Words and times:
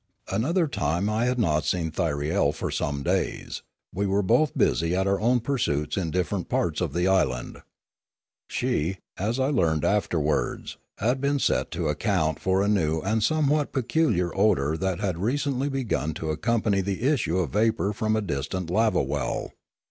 Another 0.31 0.67
time 0.67 1.11
I 1.11 1.25
had 1.25 1.37
not 1.37 1.63
seen 1.63 1.91
Thyriel 1.91 2.51
for 2.55 2.71
some 2.71 3.03
days; 3.03 3.61
we 3.93 4.07
were 4.07 4.23
both 4.23 4.57
busy 4.57 4.95
at 4.95 5.05
our 5.05 5.19
own 5.21 5.41
pursuits 5.41 5.95
in 5.95 6.09
different 6.09 6.49
parts 6.49 6.81
of 6.81 6.93
the 6.95 7.07
island. 7.07 7.61
She, 8.47 8.97
as 9.17 9.39
I 9.39 9.51
learned 9.51 9.85
afterwards, 9.85 10.77
had 10.97 11.21
been 11.21 11.37
set 11.37 11.69
to 11.73 11.87
account 11.87 12.39
for 12.39 12.63
a 12.63 12.67
new 12.67 13.01
and 13.01 13.21
somewhat 13.21 13.73
peculiar 13.73 14.35
odour 14.35 14.75
that 14.75 14.99
had 15.01 15.19
recently 15.19 15.69
begun 15.69 16.15
to 16.15 16.31
accompany 16.31 16.81
the 16.81 17.03
issue 17.03 17.37
of 17.37 17.51
vapour 17.51 17.93
from 17.93 18.15
a 18.15 18.21
distant 18.23 18.71
lava 18.71 19.03
well. 19.03 19.53